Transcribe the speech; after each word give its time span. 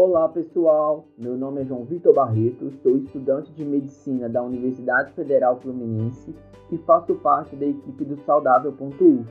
Olá 0.00 0.28
pessoal, 0.28 1.08
meu 1.18 1.36
nome 1.36 1.62
é 1.62 1.64
João 1.64 1.84
Vitor 1.84 2.14
Barreto, 2.14 2.70
sou 2.84 2.96
estudante 2.98 3.52
de 3.52 3.64
medicina 3.64 4.28
da 4.28 4.40
Universidade 4.40 5.12
Federal 5.12 5.58
Fluminense 5.58 6.32
e 6.70 6.78
faço 6.78 7.16
parte 7.16 7.56
da 7.56 7.66
equipe 7.66 8.04
do 8.04 8.16
Saudável.uf, 8.18 9.26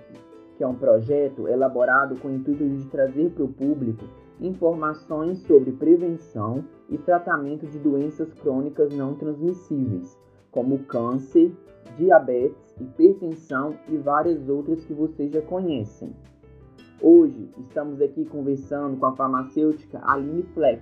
que 0.58 0.64
é 0.66 0.68
um 0.68 0.76
projeto 0.76 1.48
elaborado 1.48 2.20
com 2.20 2.28
o 2.28 2.36
intuito 2.36 2.68
de 2.68 2.86
trazer 2.88 3.30
para 3.30 3.46
o 3.46 3.54
público 3.54 4.04
informações 4.42 5.38
sobre 5.44 5.72
prevenção 5.72 6.66
e 6.90 6.98
tratamento 6.98 7.66
de 7.66 7.80
doenças 7.80 8.34
crônicas 8.34 8.94
não 8.94 9.16
transmissíveis, 9.16 10.20
como 10.52 10.80
câncer, 10.80 11.50
diabetes, 11.96 12.76
hipertensão 12.78 13.74
e 13.88 13.96
várias 13.96 14.50
outras 14.50 14.84
que 14.84 14.94
vocês 14.94 15.32
já 15.32 15.42
conhecem. 15.44 16.14
Hoje 17.00 17.48
estamos 17.60 18.02
aqui 18.02 18.26
conversando 18.26 18.98
com 18.98 19.06
a 19.06 19.16
farmacêutica 19.16 20.02
Aline 20.04 20.42
Fleck, 20.56 20.82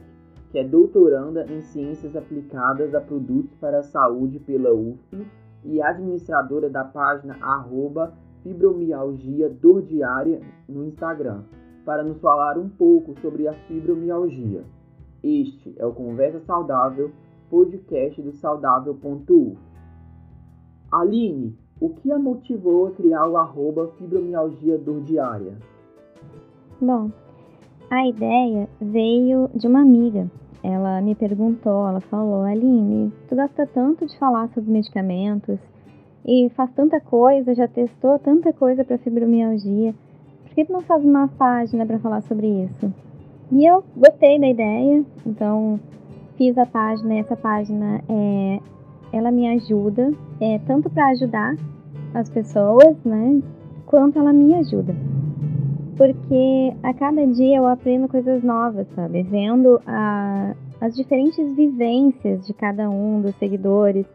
que 0.50 0.60
é 0.60 0.64
doutoranda 0.64 1.46
em 1.52 1.62
Ciências 1.62 2.16
Aplicadas 2.16 2.96
a 2.96 3.02
Produtos 3.02 3.54
para 3.58 3.80
a 3.80 3.84
Saúde 3.84 4.40
pela 4.40 4.74
UF 4.74 5.28
e 5.66 5.82
administradora 5.82 6.70
da 6.70 6.86
página 6.86 7.36
arroba 7.42 8.14
fibromialgia 8.42 9.50
dor 9.50 9.82
diária 9.82 10.40
no 10.70 10.86
Instagram, 10.86 11.44
para 11.84 12.02
nos 12.02 12.18
falar 12.22 12.58
um 12.58 12.70
pouco 12.70 13.14
sobre 13.20 13.50
a 13.50 13.54
fibromialgia. 13.68 14.64
Este 15.22 15.76
é 15.78 15.86
o 15.86 15.92
Conversa 15.92 16.40
Saudável, 16.40 17.12
podcast 17.50 18.22
do 18.22 18.32
saudável.uf. 18.32 19.58
Aline, 20.94 21.60
o 21.78 21.90
que 21.90 22.10
a 22.10 22.18
motivou 22.18 22.88
a 22.88 22.92
criar 22.92 23.28
o 23.28 23.36
arroba 23.36 23.90
fibromialgia 23.98 24.78
dor 24.78 25.02
diária? 25.02 25.58
Bom, 26.82 27.10
a 27.90 28.06
ideia 28.06 28.68
veio 28.82 29.50
de 29.56 29.66
uma 29.66 29.80
amiga. 29.80 30.30
Ela 30.62 31.00
me 31.02 31.16
perguntou, 31.16 31.88
ela 31.88 32.02
falou, 32.02 32.44
Aline, 32.44 33.14
tu 33.30 33.36
gosta 33.36 33.66
tanto 33.66 34.06
de 34.06 34.18
falar 34.18 34.50
sobre 34.50 34.72
medicamentos 34.72 35.58
e 36.26 36.52
faz 36.54 36.70
tanta 36.74 37.00
coisa, 37.00 37.56
já 37.56 37.66
testou 37.66 38.20
tanta 38.20 38.52
coisa 38.52 38.84
para 38.84 38.98
fibromialgia, 38.98 39.96
por 40.44 40.54
que 40.54 40.66
tu 40.66 40.74
não 40.74 40.82
faz 40.82 41.06
uma 41.06 41.30
página 41.30 41.86
para 41.86 42.00
falar 42.00 42.22
sobre 42.24 42.48
isso? 42.48 42.94
E 43.52 43.66
eu 43.66 43.82
gostei 43.96 44.38
da 44.38 44.50
ideia, 44.50 45.06
então 45.26 45.80
fiz 46.36 46.58
a 46.58 46.66
página. 46.66 47.16
Essa 47.16 47.38
página 47.38 48.02
é, 48.10 48.60
ela 49.14 49.32
me 49.32 49.48
ajuda, 49.48 50.12
é, 50.42 50.60
tanto 50.60 50.90
para 50.90 51.08
ajudar 51.08 51.56
as 52.14 52.30
pessoas, 52.30 52.98
né, 53.06 53.42
quanto 53.86 54.20
ela 54.20 54.34
me 54.34 54.56
ajuda 54.56 54.94
porque 55.98 56.74
a 56.84 56.94
cada 56.94 57.26
dia 57.26 57.58
eu 57.58 57.68
aprendo 57.68 58.08
coisas 58.08 58.44
novas, 58.44 58.88
sabe? 58.96 59.24
Vendo 59.24 59.80
a, 59.86 60.54
as 60.82 60.96
diferentes 60.96 61.56
vivências 61.56 62.46
de 62.46 62.54
cada 62.54 62.90
um 62.90 63.22
dos 63.22 63.36
seguidores. 63.36 64.06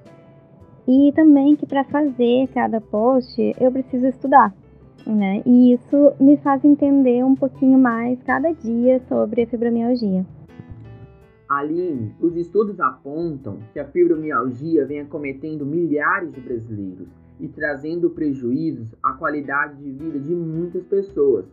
E 0.87 1.13
também 1.15 1.57
que 1.57 1.67
para 1.67 1.85
fazer 1.85 2.49
cada 2.49 2.81
post 2.81 3.55
eu 3.61 3.71
preciso 3.71 4.07
estudar, 4.07 4.53
né? 5.07 5.43
E 5.47 5.73
isso 5.73 6.13
me 6.21 6.37
faz 6.39 6.65
entender 6.65 7.25
um 7.25 7.35
pouquinho 7.35 7.79
mais 7.79 8.21
cada 8.23 8.53
dia 8.53 9.01
sobre 9.09 9.43
a 9.43 9.47
fibromialgia. 9.47 10.25
Aline, 11.49 12.15
os 12.21 12.37
estudos 12.37 12.79
apontam 12.79 13.59
que 13.73 13.81
a 13.81 13.85
fibromialgia 13.85 14.87
vem 14.87 15.01
acometendo 15.01 15.67
milhares 15.67 16.33
de 16.33 16.41
brasileiros 16.41 17.09
e 17.41 17.49
trazendo 17.49 18.11
prejuízos 18.11 18.87
à 19.03 19.15
qualidade 19.15 19.83
de 19.83 19.91
vida 19.91 20.19
de 20.19 20.35
muitas 20.35 20.85
pessoas, 20.85 21.47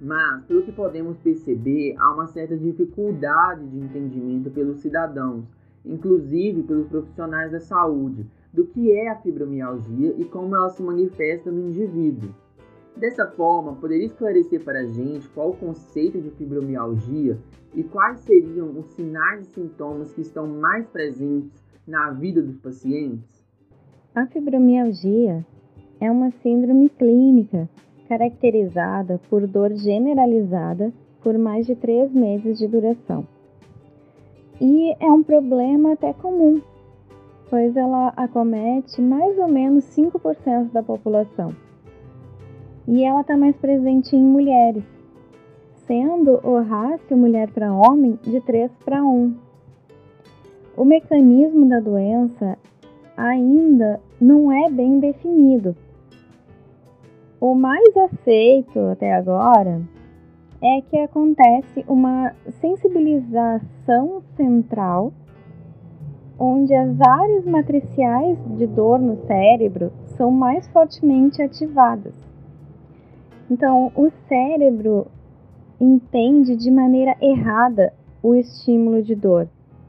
mas, 0.00 0.44
pelo 0.44 0.62
que 0.62 0.72
podemos 0.72 1.16
perceber, 1.18 1.94
há 1.98 2.12
uma 2.12 2.26
certa 2.26 2.56
dificuldade 2.56 3.66
de 3.66 3.78
entendimento 3.78 4.50
pelos 4.50 4.78
cidadãos, 4.78 5.44
inclusive 5.84 6.62
pelos 6.64 6.88
profissionais 6.88 7.52
da 7.52 7.60
saúde, 7.60 8.26
do 8.52 8.66
que 8.66 8.92
é 8.92 9.08
a 9.08 9.16
fibromialgia 9.16 10.14
e 10.18 10.24
como 10.24 10.54
ela 10.54 10.68
se 10.68 10.82
manifesta 10.82 11.50
no 11.50 11.68
indivíduo. 11.68 12.30
Dessa 12.96 13.26
forma, 13.26 13.74
poderia 13.74 14.06
esclarecer 14.06 14.64
para 14.64 14.80
a 14.80 14.86
gente 14.86 15.28
qual 15.28 15.50
o 15.50 15.56
conceito 15.56 16.18
de 16.20 16.30
fibromialgia 16.30 17.38
e 17.74 17.82
quais 17.84 18.20
seriam 18.20 18.70
os 18.70 18.86
sinais 18.94 19.46
e 19.46 19.50
sintomas 19.50 20.12
que 20.14 20.22
estão 20.22 20.46
mais 20.46 20.86
presentes 20.88 21.62
na 21.86 22.10
vida 22.10 22.40
dos 22.42 22.56
pacientes? 22.58 23.44
A 24.14 24.26
fibromialgia 24.26 25.44
é 26.00 26.10
uma 26.10 26.30
síndrome 26.30 26.88
clínica 26.88 27.68
caracterizada 28.08 29.20
por 29.28 29.46
dor 29.46 29.74
generalizada 29.74 30.92
por 31.22 31.36
mais 31.36 31.66
de 31.66 31.74
três 31.74 32.12
meses 32.12 32.58
de 32.58 32.66
duração. 32.66 33.26
E 34.60 34.94
é 35.00 35.10
um 35.10 35.22
problema 35.22 35.92
até 35.92 36.12
comum, 36.12 36.62
pois 37.50 37.76
ela 37.76 38.12
acomete 38.16 39.02
mais 39.02 39.38
ou 39.38 39.48
menos 39.48 39.84
5% 39.96 40.70
da 40.72 40.82
população. 40.82 41.54
E 42.88 43.04
ela 43.04 43.20
está 43.20 43.36
mais 43.36 43.56
presente 43.56 44.14
em 44.14 44.22
mulheres, 44.22 44.84
sendo 45.86 46.40
o 46.46 46.60
rácio 46.62 47.16
mulher 47.16 47.50
para 47.50 47.74
homem 47.74 48.18
de 48.22 48.40
3 48.40 48.70
para 48.84 49.04
1. 49.04 49.34
O 50.76 50.84
mecanismo 50.84 51.68
da 51.68 51.80
doença 51.80 52.56
ainda 53.16 54.00
não 54.20 54.52
é 54.52 54.70
bem 54.70 55.00
definido, 55.00 55.74
o 57.40 57.54
mais 57.54 57.96
aceito 57.96 58.78
até 58.92 59.14
agora 59.14 59.82
é 60.62 60.80
que 60.80 60.98
acontece 60.98 61.84
uma 61.86 62.32
sensibilização 62.60 64.22
central, 64.36 65.12
onde 66.38 66.74
as 66.74 67.00
áreas 67.00 67.44
matriciais 67.44 68.38
de 68.56 68.66
dor 68.66 68.98
no 68.98 69.16
cérebro 69.26 69.92
são 70.16 70.30
mais 70.30 70.66
fortemente 70.68 71.42
ativadas. 71.42 72.14
Então, 73.50 73.92
o 73.94 74.10
cérebro 74.28 75.06
entende 75.78 76.56
de 76.56 76.70
maneira 76.70 77.16
errada 77.20 77.92
o 78.22 78.34
estímulo 78.34 79.02
de 79.02 79.14
dor 79.14 79.46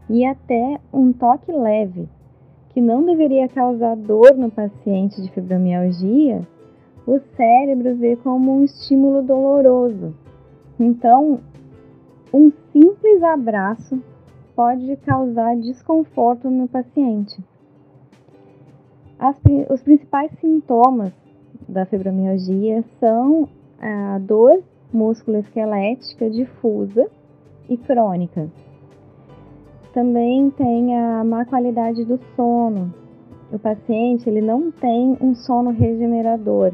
e 0.10 0.26
até 0.26 0.80
um 0.94 1.12
toque 1.12 1.52
leve, 1.52 2.08
que 2.70 2.82
não 2.82 3.04
deveria 3.04 3.48
causar 3.48 3.96
dor 3.96 4.36
no 4.36 4.52
paciente 4.52 5.22
de 5.22 5.32
fibromialgia, 5.32 6.42
o 7.08 7.22
cérebro 7.38 7.96
vê 7.96 8.18
como 8.18 8.58
um 8.58 8.66
estímulo 8.66 9.24
doloroso. 9.24 10.14
Então, 10.78 11.40
um 12.34 12.52
simples 12.74 13.24
abraço 13.24 13.98
pode 14.54 14.94
causar 14.98 15.56
desconforto 15.56 16.50
no 16.50 16.68
paciente. 16.68 17.42
As, 19.18 19.40
os 19.70 19.82
principais 19.82 20.32
sintomas 20.42 21.14
da 21.68 21.86
fibromialgia 21.86 22.84
são 23.00 23.48
a 23.80 24.20
dor 24.20 24.62
musculoesquelética 24.92 26.30
difusa 26.30 27.10
e 27.70 27.78
crônica. 27.78 28.50
Também 29.94 30.50
tem 30.52 30.98
a 30.98 31.24
má 31.24 31.46
qualidade 31.46 32.04
do 32.04 32.20
sono. 32.36 32.94
O 33.52 33.58
paciente 33.58 34.30
ele 34.30 34.42
não 34.42 34.72
tem 34.72 35.18
um 35.22 35.34
sono 35.34 35.72
regenerador, 35.72 36.74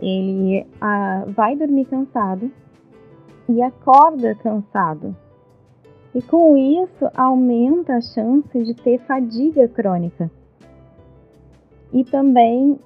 ele 0.00 0.66
ah, 0.80 1.24
vai 1.28 1.56
dormir 1.56 1.86
cansado 1.86 2.50
e 3.48 3.62
acorda 3.62 4.34
cansado. 4.34 5.14
E 6.14 6.22
com 6.22 6.56
isso 6.56 7.08
aumenta 7.14 7.96
a 7.96 8.00
chance 8.00 8.62
de 8.62 8.74
ter 8.74 9.00
fadiga 9.00 9.66
crônica. 9.68 10.30
E 11.92 12.04
também 12.04 12.78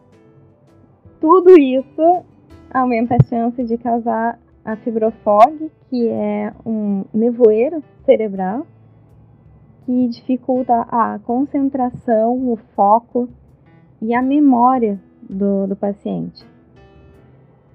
tudo 1.21 1.59
isso 1.59 2.25
aumenta 2.73 3.17
a 3.17 3.25
chance 3.25 3.63
de 3.65 3.77
causar 3.77 4.39
a 4.65 4.77
fibrofog, 4.77 5.71
que 5.89 6.09
é 6.09 6.53
um 6.65 7.05
nevoeiro 7.13 7.83
cerebral 8.05 8.67
que 9.85 10.09
dificulta 10.09 10.83
a 10.91 11.19
concentração, 11.21 12.53
o 12.53 12.57
foco 12.77 13.27
e 14.03 14.15
a 14.15 14.21
memória 14.21 15.01
do, 15.23 15.67
do 15.67 15.75
paciente. 15.75 16.45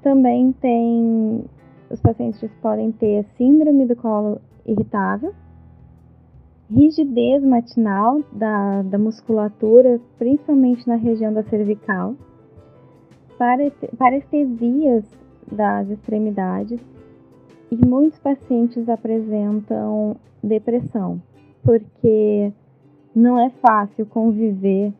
Também 0.03 0.51
tem 0.51 1.45
os 1.89 2.01
pacientes 2.01 2.51
podem 2.61 2.91
ter 2.91 3.25
síndrome 3.37 3.85
do 3.85 3.95
colo 3.95 4.41
irritável, 4.65 5.33
rigidez 6.69 7.43
matinal 7.43 8.21
da, 8.31 8.81
da 8.81 8.97
musculatura, 8.97 10.01
principalmente 10.17 10.87
na 10.87 10.95
região 10.95 11.31
da 11.31 11.43
cervical, 11.43 12.15
parestesias 13.97 15.05
das 15.51 15.89
extremidades 15.89 16.79
e 17.71 17.75
muitos 17.85 18.19
pacientes 18.19 18.89
apresentam 18.89 20.15
depressão, 20.43 21.21
porque 21.63 22.51
não 23.15 23.39
é 23.39 23.49
fácil 23.61 24.05
conviver 24.05 24.91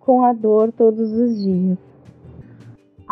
com 0.00 0.22
a 0.24 0.32
dor 0.32 0.72
todos 0.72 1.12
os 1.12 1.42
dias. 1.42 1.93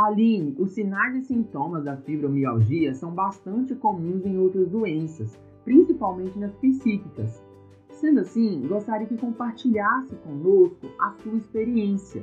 Aline, 0.07 0.55
os 0.59 0.73
sinais 0.73 1.15
e 1.17 1.23
sintomas 1.23 1.85
da 1.85 1.97
fibromialgia 1.97 2.95
são 2.95 3.13
bastante 3.13 3.75
comuns 3.75 4.25
em 4.27 4.39
outras 4.39 4.69
doenças, 4.69 5.39
principalmente 5.65 6.39
nas 6.39 6.53
psíquicas. 6.57 7.43
Sendo 7.91 8.21
assim, 8.21 8.67
gostaria 8.67 9.07
que 9.07 9.17
compartilhasse 9.17 10.15
conosco 10.17 10.89
a 10.99 11.13
sua 11.23 11.37
experiência. 11.37 12.23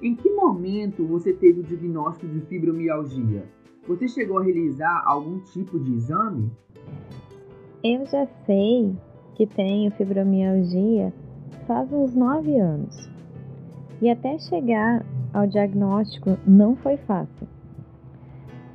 Em 0.00 0.14
que 0.14 0.30
momento 0.30 1.04
você 1.04 1.32
teve 1.32 1.60
o 1.60 1.64
diagnóstico 1.64 2.32
de 2.32 2.40
fibromialgia? 2.42 3.44
Você 3.88 4.06
chegou 4.06 4.38
a 4.38 4.44
realizar 4.44 5.02
algum 5.04 5.40
tipo 5.40 5.80
de 5.80 5.94
exame? 5.94 6.50
Eu 7.82 8.06
já 8.06 8.26
sei 8.46 8.94
que 9.34 9.46
tenho 9.46 9.90
fibromialgia 9.92 11.12
faz 11.66 11.92
uns 11.92 12.14
nove 12.14 12.58
anos. 12.58 13.08
E 14.00 14.08
até 14.08 14.38
chegar 14.38 15.04
ao 15.38 15.46
diagnóstico 15.46 16.36
não 16.46 16.74
foi 16.76 16.96
fácil, 16.96 17.46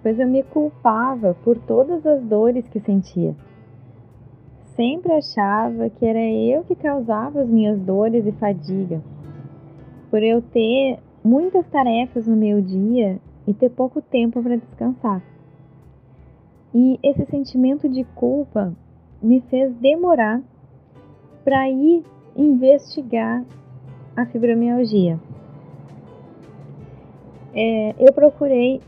pois 0.01 0.19
eu 0.19 0.27
me 0.27 0.43
culpava 0.43 1.33
por 1.43 1.57
todas 1.57 2.05
as 2.05 2.23
dores 2.23 2.67
que 2.69 2.79
sentia. 2.79 3.35
Sempre 4.75 5.13
achava 5.13 5.89
que 5.89 6.05
era 6.05 6.23
eu 6.23 6.63
que 6.63 6.75
causava 6.75 7.41
as 7.41 7.49
minhas 7.49 7.79
dores 7.79 8.25
e 8.25 8.31
fadiga, 8.31 9.01
por 10.09 10.23
eu 10.23 10.41
ter 10.41 10.99
muitas 11.23 11.67
tarefas 11.67 12.27
no 12.27 12.35
meu 12.35 12.61
dia 12.61 13.19
e 13.45 13.53
ter 13.53 13.69
pouco 13.69 14.01
tempo 14.01 14.41
para 14.41 14.57
descansar. 14.57 15.21
E 16.73 16.99
esse 17.03 17.25
sentimento 17.25 17.87
de 17.87 18.03
culpa 18.15 18.73
me 19.21 19.41
fez 19.41 19.73
demorar 19.75 20.41
para 21.43 21.69
ir 21.69 22.03
investigar 22.35 23.43
a 24.15 24.25
fibromialgia. 24.25 25.19
É, 27.53 27.95
eu 27.99 28.11
procurei 28.13 28.81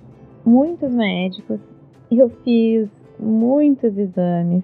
muitos 0.45 0.93
médicos, 0.93 1.59
eu 2.11 2.29
fiz 2.43 2.89
muitos 3.19 3.97
exames, 3.97 4.63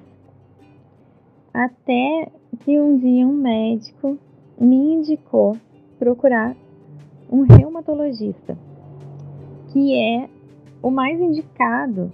até 1.53 2.31
que 2.59 2.79
um 2.79 2.97
dia 2.97 3.27
um 3.27 3.33
médico 3.33 4.17
me 4.59 4.95
indicou 4.95 5.55
procurar 5.99 6.55
um 7.31 7.41
reumatologista, 7.41 8.57
que 9.71 9.95
é 9.95 10.27
o 10.81 10.89
mais 10.89 11.19
indicado 11.19 12.11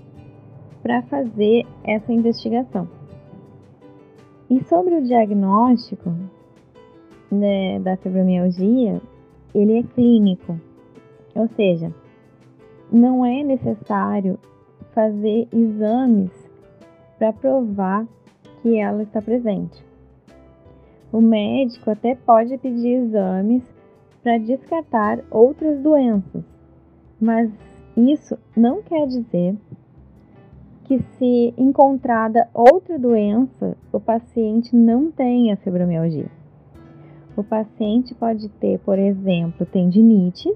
para 0.84 1.02
fazer 1.04 1.66
essa 1.84 2.12
investigação. 2.12 2.88
E 4.50 4.64
sobre 4.66 4.96
o 4.96 5.04
diagnóstico, 5.04 6.14
né, 7.32 7.80
da 7.80 7.98
fibromialgia, 7.98 9.02
ele 9.54 9.80
é 9.80 9.84
clínico, 9.84 10.60
ou 11.38 11.48
seja, 11.50 11.94
não 12.92 13.26
é 13.26 13.44
necessário 13.44 14.40
fazer 14.94 15.48
exames 15.54 16.32
para 17.20 17.32
provar 17.32 18.08
que 18.62 18.78
ela 18.78 19.04
está 19.04 19.22
presente. 19.22 19.86
O 21.12 21.22
médico 21.22 21.92
até 21.92 22.16
pode 22.16 22.58
pedir 22.58 23.04
exames 23.04 23.64
para 24.24 24.38
descartar 24.40 25.20
outras 25.30 25.80
doenças, 25.82 26.44
mas 27.20 27.50
isso 27.96 28.38
não 28.56 28.82
quer 28.82 29.08
dizer 29.08 29.56
que, 30.86 31.00
se 31.18 31.54
encontrada 31.58 32.50
outra 32.54 32.98
doença, 32.98 33.78
o 33.92 34.00
paciente 34.00 34.76
não 34.76 35.12
tenha 35.12 35.58
fibromialgia. 35.58 36.30
O 37.36 37.44
paciente 37.44 38.16
pode 38.16 38.50
ter, 38.50 38.80
por 38.80 38.98
exemplo, 38.98 39.66
tendinite 39.66 40.52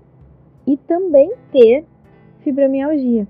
e 0.71 0.77
também 0.77 1.33
ter 1.51 1.85
fibromialgia. 2.39 3.27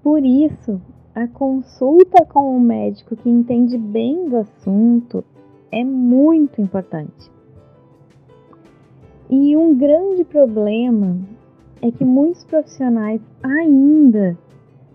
Por 0.00 0.24
isso, 0.24 0.80
a 1.12 1.26
consulta 1.26 2.24
com 2.24 2.56
um 2.56 2.60
médico 2.60 3.16
que 3.16 3.28
entende 3.28 3.76
bem 3.76 4.28
do 4.28 4.36
assunto 4.36 5.24
é 5.72 5.82
muito 5.82 6.62
importante. 6.62 7.28
E 9.28 9.56
um 9.56 9.76
grande 9.76 10.22
problema 10.22 11.18
é 11.82 11.90
que 11.90 12.04
muitos 12.04 12.44
profissionais 12.44 13.20
ainda 13.42 14.38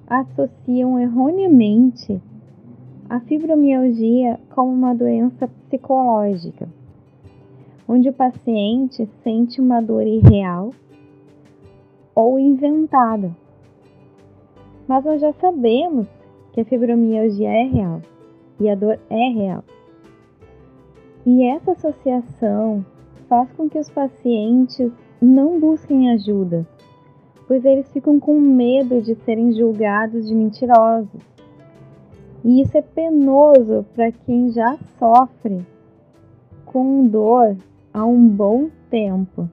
associam 0.07 0.97
erroneamente 0.97 2.21
a 3.09 3.19
fibromialgia 3.19 4.39
como 4.55 4.71
uma 4.71 4.95
doença 4.95 5.49
psicológica 5.67 6.69
onde 7.87 8.09
o 8.09 8.13
paciente 8.13 9.07
sente 9.23 9.59
uma 9.59 9.81
dor 9.81 10.07
irreal 10.07 10.71
ou 12.15 12.39
inventada. 12.39 13.31
Mas 14.87 15.03
nós 15.05 15.21
já 15.21 15.33
sabemos 15.33 16.07
que 16.51 16.61
a 16.61 16.65
fibromialgia 16.65 17.49
é 17.49 17.63
real 17.63 18.01
e 18.59 18.69
a 18.69 18.75
dor 18.75 18.99
é 19.09 19.29
real. 19.29 19.63
E 21.25 21.45
essa 21.45 21.71
associação 21.71 22.85
faz 23.27 23.51
com 23.53 23.69
que 23.69 23.79
os 23.79 23.89
pacientes 23.89 24.91
não 25.21 25.59
busquem 25.59 26.11
ajuda, 26.11 26.67
pois 27.47 27.63
eles 27.63 27.91
ficam 27.91 28.19
com 28.19 28.39
medo 28.39 29.01
de 29.01 29.15
serem 29.15 29.53
julgados 29.53 30.27
de 30.27 30.35
mentirosos. 30.35 31.21
E 32.43 32.61
isso 32.61 32.77
é 32.77 32.81
penoso 32.81 33.85
para 33.95 34.11
quem 34.11 34.51
já 34.51 34.77
sofre 34.99 35.65
com 36.65 37.07
dor 37.07 37.55
há 37.93 38.05
um 38.05 38.27
bom 38.27 38.69
tempo. 38.89 39.49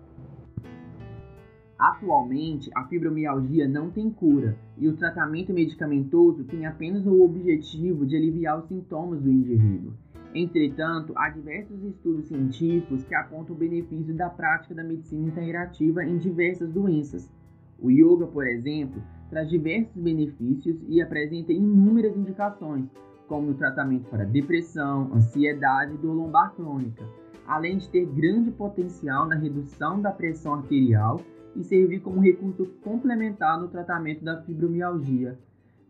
Atualmente, 1.81 2.71
a 2.75 2.85
fibromialgia 2.85 3.67
não 3.67 3.91
tem 3.91 4.11
cura 4.11 4.55
e 4.77 4.87
o 4.87 4.99
tratamento 4.99 5.51
medicamentoso 5.51 6.45
tem 6.45 6.67
apenas 6.67 7.07
o 7.07 7.23
objetivo 7.23 8.05
de 8.05 8.15
aliviar 8.15 8.59
os 8.59 8.67
sintomas 8.67 9.23
do 9.23 9.31
indivíduo. 9.31 9.95
Entretanto, 10.35 11.15
há 11.17 11.31
diversos 11.31 11.83
estudos 11.83 12.27
científicos 12.27 13.03
que 13.05 13.15
apontam 13.15 13.57
o 13.57 13.59
benefício 13.59 14.13
da 14.15 14.29
prática 14.29 14.75
da 14.75 14.85
medicina 14.85 15.29
integrativa 15.29 16.05
em 16.05 16.19
diversas 16.19 16.71
doenças. 16.71 17.33
O 17.79 17.91
yoga, 17.91 18.27
por 18.27 18.47
exemplo, 18.47 19.03
traz 19.31 19.49
diversos 19.49 19.97
benefícios 19.97 20.85
e 20.87 21.01
apresenta 21.01 21.51
inúmeras 21.51 22.15
indicações, 22.15 22.91
como 23.27 23.47
no 23.47 23.55
tratamento 23.55 24.05
para 24.11 24.27
depressão, 24.27 25.15
ansiedade 25.15 25.95
e 25.95 25.97
dor 25.99 26.13
lombar 26.13 26.53
crônica 26.55 27.03
além 27.47 27.79
de 27.79 27.89
ter 27.89 28.07
grande 28.07 28.53
potencial 28.53 29.27
na 29.27 29.35
redução 29.35 30.01
da 30.01 30.13
pressão 30.13 30.55
arterial 30.55 31.21
e 31.57 31.65
servir 31.65 32.01
como 32.01 32.21
recurso 32.21 32.67
complementar 32.83 33.61
no 33.61 33.69
tratamento 33.69 34.25
da 34.25 34.43
fibromialgia. 34.43 35.39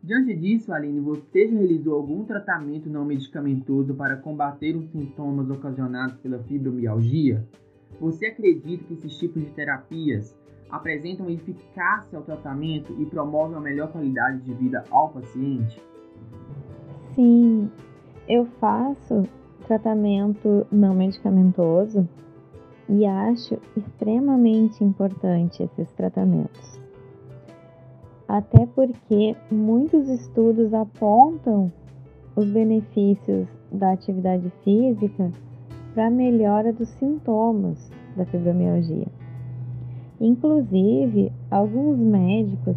Diante 0.03 0.35
disso, 0.35 0.73
Aline, 0.73 1.01
você 1.01 1.47
já 1.47 1.59
realizou 1.59 1.95
algum 1.95 2.25
tratamento 2.25 2.89
não 2.89 3.05
medicamentoso 3.05 3.95
para 3.95 4.17
combater 4.17 4.75
os 4.75 4.89
sintomas 4.91 5.51
ocasionados 5.51 6.17
pela 6.17 6.39
fibromialgia? 6.45 7.47
Você 8.01 8.27
acredita 8.27 8.85
que 8.85 8.95
esses 8.95 9.19
tipos 9.19 9.43
de 9.43 9.51
terapias 9.51 10.35
apresentam 10.71 11.29
eficácia 11.29 12.17
ao 12.17 12.25
tratamento 12.25 12.95
e 12.99 13.05
promovem 13.05 13.57
uma 13.57 13.61
melhor 13.61 13.93
qualidade 13.93 14.41
de 14.41 14.55
vida 14.55 14.85
ao 14.91 15.11
paciente? 15.11 15.83
Sim, 17.15 17.71
eu 18.27 18.47
faço 18.59 19.25
tratamento 19.67 20.67
não 20.73 20.95
medicamentoso 20.95 22.09
e 22.91 23.07
acho 23.07 23.57
extremamente 23.77 24.83
importante 24.83 25.63
esses 25.63 25.91
tratamentos. 25.93 26.81
Até 28.27 28.67
porque 28.67 29.37
muitos 29.51 30.09
estudos 30.09 30.75
apontam 30.75 31.73
os 32.35 32.51
benefícios 32.51 33.47
da 33.71 33.93
atividade 33.93 34.51
física 34.65 35.31
para 35.95 36.09
a 36.09 36.11
melhora 36.11 36.73
dos 36.73 36.89
sintomas 36.91 37.91
da 38.17 38.25
fibromialgia. 38.25 39.07
Inclusive, 40.21 41.33
alguns 41.51 41.97
médicos 41.99 42.77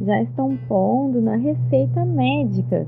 já 0.00 0.22
estão 0.22 0.58
pondo 0.68 1.22
na 1.22 1.36
receita 1.36 2.04
médica 2.04 2.86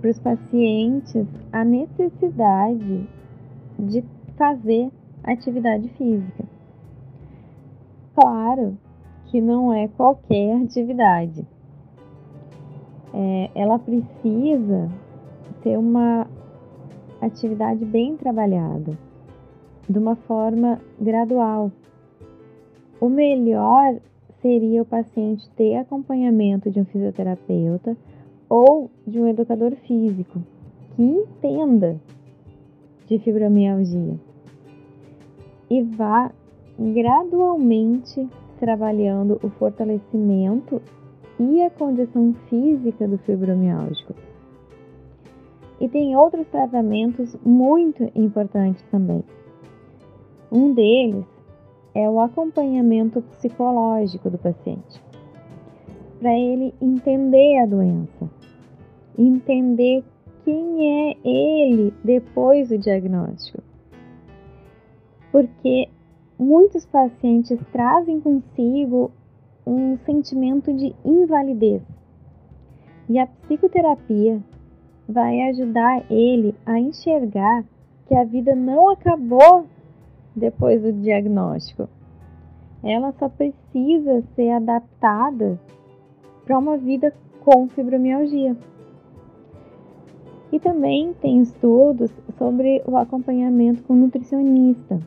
para 0.00 0.10
os 0.10 0.18
pacientes 0.20 1.26
a 1.52 1.64
necessidade 1.64 3.08
de 3.78 4.04
fazer 4.36 4.90
atividade 5.24 5.88
física. 5.90 6.44
Claro 8.14 8.76
que 9.26 9.40
não 9.40 9.72
é 9.72 9.88
qualquer 9.88 10.56
atividade. 10.62 11.46
É, 13.12 13.50
ela 13.54 13.78
precisa 13.78 14.88
ter 15.62 15.78
uma 15.78 16.26
atividade 17.20 17.84
bem 17.84 18.16
trabalhada, 18.16 18.98
de 19.88 19.98
uma 19.98 20.14
forma 20.14 20.80
gradual. 21.00 21.72
O 23.00 23.08
melhor 23.08 23.96
seria 24.40 24.82
o 24.82 24.86
paciente 24.86 25.48
ter 25.56 25.76
acompanhamento 25.76 26.70
de 26.70 26.80
um 26.80 26.84
fisioterapeuta 26.84 27.96
ou 28.48 28.90
de 29.06 29.18
um 29.18 29.26
educador 29.26 29.72
físico 29.86 30.40
que 30.94 31.02
entenda 31.02 31.98
de 33.06 33.18
fibromialgia 33.18 34.18
e 35.70 35.82
vá 35.82 36.30
gradualmente 36.78 38.28
trabalhando 38.58 39.38
o 39.42 39.50
fortalecimento 39.50 40.80
e 41.38 41.62
a 41.62 41.70
condição 41.70 42.34
física 42.48 43.06
do 43.06 43.18
fibromialgico. 43.18 44.14
E 45.80 45.88
tem 45.88 46.16
outros 46.16 46.46
tratamentos 46.48 47.36
muito 47.44 48.10
importantes 48.14 48.82
também. 48.90 49.24
Um 50.50 50.72
deles 50.72 51.24
é 51.94 52.08
o 52.08 52.20
acompanhamento 52.20 53.22
psicológico 53.22 54.30
do 54.30 54.38
paciente, 54.38 55.02
para 56.20 56.32
ele 56.32 56.74
entender 56.80 57.58
a 57.58 57.66
doença, 57.66 58.30
entender 59.18 60.04
quem 60.44 61.10
é 61.10 61.16
ele 61.24 61.92
depois 62.02 62.68
do 62.68 62.78
diagnóstico. 62.78 63.73
Porque 65.34 65.88
muitos 66.38 66.86
pacientes 66.86 67.58
trazem 67.72 68.20
consigo 68.20 69.10
um 69.66 69.96
sentimento 70.06 70.72
de 70.72 70.94
invalidez. 71.04 71.82
E 73.08 73.18
a 73.18 73.26
psicoterapia 73.26 74.40
vai 75.08 75.40
ajudar 75.48 76.08
ele 76.08 76.54
a 76.64 76.78
enxergar 76.78 77.64
que 78.06 78.14
a 78.14 78.22
vida 78.22 78.54
não 78.54 78.88
acabou 78.90 79.66
depois 80.36 80.80
do 80.80 80.92
diagnóstico. 80.92 81.88
Ela 82.80 83.10
só 83.18 83.28
precisa 83.28 84.22
ser 84.36 84.50
adaptada 84.50 85.58
para 86.44 86.56
uma 86.56 86.76
vida 86.76 87.12
com 87.44 87.68
fibromialgia. 87.70 88.56
E 90.52 90.60
também 90.60 91.12
tem 91.14 91.40
estudos 91.40 92.12
sobre 92.38 92.84
o 92.86 92.96
acompanhamento 92.96 93.82
com 93.82 93.94
nutricionista, 93.94 95.00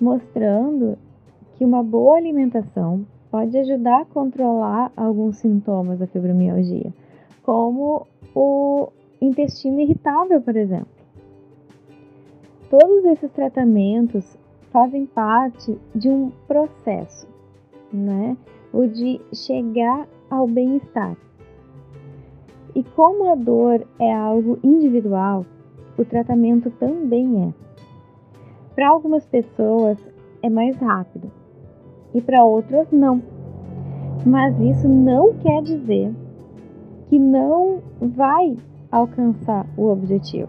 mostrando 0.00 0.96
que 1.54 1.64
uma 1.64 1.82
boa 1.82 2.16
alimentação 2.16 3.04
pode 3.30 3.56
ajudar 3.58 4.02
a 4.02 4.04
controlar 4.06 4.92
alguns 4.96 5.36
sintomas 5.36 5.98
da 5.98 6.06
fibromialgia, 6.06 6.92
como 7.42 8.06
o 8.34 8.88
intestino 9.20 9.80
irritável, 9.80 10.40
por 10.40 10.56
exemplo. 10.56 10.88
Todos 12.70 13.04
esses 13.04 13.30
tratamentos 13.32 14.38
fazem 14.70 15.06
parte 15.06 15.76
de 15.94 16.08
um 16.08 16.30
processo, 16.46 17.26
né? 17.92 18.36
O 18.72 18.86
de 18.86 19.20
chegar 19.34 20.06
ao 20.30 20.46
bem-estar. 20.46 21.16
E 22.74 22.84
como 22.84 23.30
a 23.30 23.34
dor 23.34 23.84
é 23.98 24.14
algo 24.14 24.58
individual, 24.62 25.44
o 25.98 26.04
tratamento 26.04 26.70
também 26.78 27.48
é. 27.48 27.69
Para 28.80 28.88
algumas 28.88 29.26
pessoas 29.26 29.98
é 30.42 30.48
mais 30.48 30.74
rápido 30.76 31.30
e 32.14 32.20
para 32.22 32.42
outras 32.42 32.90
não. 32.90 33.22
Mas 34.24 34.58
isso 34.58 34.88
não 34.88 35.34
quer 35.34 35.60
dizer 35.60 36.10
que 37.10 37.18
não 37.18 37.82
vai 38.00 38.56
alcançar 38.90 39.66
o 39.76 39.84
objetivo. 39.84 40.48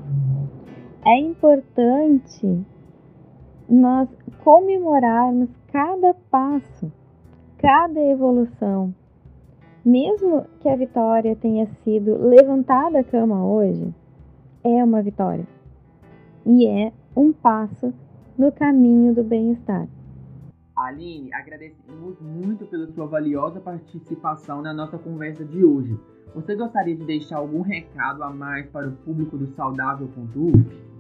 É 1.05 1.19
importante 1.19 2.65
nós 3.67 4.07
comemorarmos 4.45 5.49
cada 5.69 6.13
passo, 6.13 6.89
cada 7.57 7.99
evolução. 7.99 8.95
Mesmo 9.83 10.45
que 10.61 10.69
a 10.69 10.75
vitória 10.77 11.35
tenha 11.35 11.67
sido 11.83 12.15
levantar 12.29 12.91
da 12.91 13.03
cama 13.03 13.45
hoje, 13.45 13.93
é 14.63 14.81
uma 14.81 15.01
vitória. 15.01 15.45
E 16.45 16.65
é 16.65 16.93
um 17.13 17.33
passo 17.33 17.93
no 18.37 18.51
caminho 18.51 19.13
do 19.13 19.23
bem-estar. 19.23 19.87
Aline, 20.75 21.33
agradecemos 21.33 22.19
muito 22.19 22.65
pela 22.65 22.87
sua 22.87 23.05
valiosa 23.05 23.59
participação 23.59 24.61
na 24.61 24.73
nossa 24.73 24.97
conversa 24.97 25.45
de 25.45 25.63
hoje. 25.63 25.99
Você 26.33 26.55
gostaria 26.55 26.95
de 26.95 27.03
deixar 27.03 27.37
algum 27.37 27.61
recado 27.61 28.23
a 28.23 28.29
mais 28.29 28.65
para 28.69 28.87
o 28.87 28.91
público 28.93 29.37
do 29.37 29.47
Saudável.uf? 29.55 30.91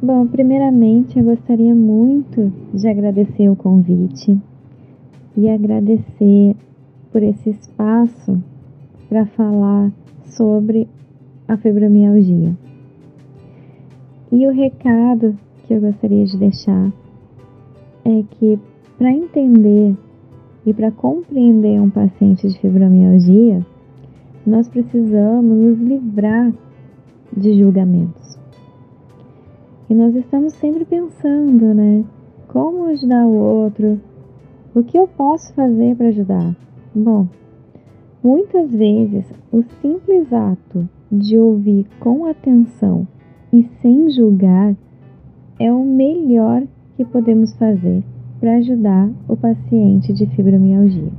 Bom, 0.00 0.26
primeiramente 0.28 1.18
eu 1.18 1.24
gostaria 1.24 1.74
muito 1.74 2.52
de 2.72 2.88
agradecer 2.88 3.48
o 3.48 3.56
convite 3.56 4.40
e 5.36 5.48
agradecer 5.50 6.56
por 7.10 7.22
esse 7.22 7.50
espaço 7.50 8.40
para 9.08 9.26
falar 9.26 9.90
sobre 10.24 10.88
a 11.48 11.56
fibromialgia. 11.56 12.56
E 14.30 14.46
o 14.46 14.52
recado 14.52 15.36
que 15.68 15.74
eu 15.74 15.80
gostaria 15.82 16.24
de 16.24 16.38
deixar 16.38 16.90
é 18.02 18.24
que 18.30 18.58
para 18.96 19.12
entender 19.12 19.94
e 20.64 20.72
para 20.72 20.90
compreender 20.90 21.78
um 21.78 21.90
paciente 21.90 22.48
de 22.48 22.58
fibromialgia, 22.58 23.64
nós 24.46 24.66
precisamos 24.66 25.58
nos 25.58 25.78
livrar 25.78 26.52
de 27.36 27.58
julgamentos. 27.58 28.38
E 29.90 29.94
nós 29.94 30.14
estamos 30.16 30.54
sempre 30.54 30.86
pensando, 30.86 31.74
né? 31.74 32.02
Como 32.48 32.86
ajudar 32.86 33.26
o 33.26 33.34
outro? 33.34 34.00
O 34.74 34.82
que 34.82 34.98
eu 34.98 35.06
posso 35.06 35.52
fazer 35.52 35.94
para 35.96 36.08
ajudar? 36.08 36.56
Bom, 36.94 37.28
muitas 38.24 38.70
vezes 38.70 39.26
o 39.52 39.62
simples 39.82 40.32
ato 40.32 40.88
de 41.12 41.36
ouvir 41.38 41.86
com 42.00 42.24
atenção 42.24 43.06
e 43.52 43.64
sem 43.82 44.10
julgar 44.10 44.74
é 45.58 45.72
o 45.72 45.84
melhor 45.84 46.62
que 46.96 47.04
podemos 47.04 47.52
fazer 47.54 48.04
para 48.38 48.56
ajudar 48.58 49.10
o 49.26 49.36
paciente 49.36 50.12
de 50.12 50.26
fibromialgia. 50.26 51.10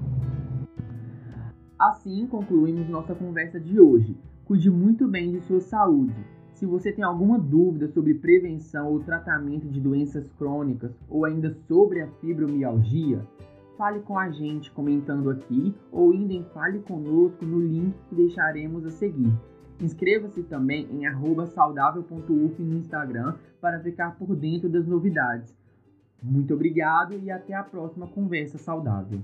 Assim 1.77 2.25
concluímos 2.27 2.88
nossa 2.88 3.13
conversa 3.13 3.60
de 3.60 3.79
hoje. 3.79 4.15
Cuide 4.46 4.69
muito 4.69 5.08
bem 5.08 5.31
de 5.31 5.41
sua 5.41 5.60
saúde. 5.60 6.15
Se 6.53 6.65
você 6.65 6.91
tem 6.91 7.03
alguma 7.03 7.38
dúvida 7.38 7.88
sobre 7.89 8.13
prevenção 8.13 8.91
ou 8.91 9.00
tratamento 9.01 9.67
de 9.67 9.79
doenças 9.79 10.29
crônicas 10.34 10.91
ou 11.10 11.25
ainda 11.25 11.53
sobre 11.67 12.01
a 12.01 12.08
fibromialgia, 12.19 13.22
fale 13.77 14.00
com 14.00 14.17
a 14.17 14.29
gente 14.29 14.72
comentando 14.72 15.29
aqui 15.29 15.74
ou 15.91 16.13
indo 16.13 16.34
em 16.34 16.43
Fale 16.53 16.79
Conosco 16.79 17.46
no 17.46 17.60
link 17.60 17.93
que 18.10 18.15
deixaremos 18.15 18.86
a 18.86 18.89
seguir. 18.89 19.31
Inscreva-se 19.79 20.43
também 20.43 20.88
em 20.91 21.05
saudável.uf 21.48 22.62
no 22.62 22.77
Instagram 22.77 23.36
para 23.62 23.79
ficar 23.79 24.17
por 24.17 24.36
dentro 24.36 24.69
das 24.69 24.86
novidades. 24.86 25.57
Muito 26.21 26.53
obrigado 26.53 27.13
e 27.13 27.31
até 27.31 27.53
a 27.53 27.63
próxima 27.63 28.07
conversa 28.07 28.57
saudável. 28.57 29.21